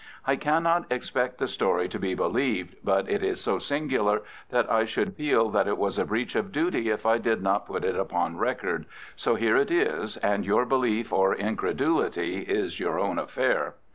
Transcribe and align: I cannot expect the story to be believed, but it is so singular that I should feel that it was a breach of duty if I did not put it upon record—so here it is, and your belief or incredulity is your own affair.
I 0.25 0.35
cannot 0.35 0.91
expect 0.91 1.37
the 1.37 1.47
story 1.47 1.87
to 1.89 1.99
be 1.99 2.15
believed, 2.15 2.75
but 2.83 3.07
it 3.07 3.21
is 3.21 3.39
so 3.39 3.59
singular 3.59 4.23
that 4.49 4.67
I 4.67 4.83
should 4.83 5.13
feel 5.15 5.51
that 5.51 5.67
it 5.67 5.77
was 5.77 5.99
a 5.99 6.05
breach 6.05 6.33
of 6.35 6.51
duty 6.51 6.89
if 6.89 7.05
I 7.05 7.19
did 7.19 7.43
not 7.43 7.67
put 7.67 7.83
it 7.85 7.95
upon 7.95 8.37
record—so 8.39 9.35
here 9.35 9.57
it 9.57 9.69
is, 9.69 10.17
and 10.17 10.43
your 10.43 10.65
belief 10.65 11.13
or 11.13 11.35
incredulity 11.35 12.39
is 12.39 12.79
your 12.79 12.99
own 12.99 13.19
affair. 13.19 13.75